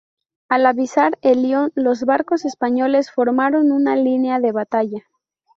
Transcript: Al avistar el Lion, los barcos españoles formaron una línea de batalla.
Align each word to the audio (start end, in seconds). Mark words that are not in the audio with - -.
Al 0.49 0.65
avistar 0.65 1.19
el 1.21 1.43
Lion, 1.43 1.71
los 1.75 2.05
barcos 2.05 2.43
españoles 2.45 3.11
formaron 3.11 3.71
una 3.71 3.95
línea 3.95 4.39
de 4.39 4.51
batalla. 4.51 5.05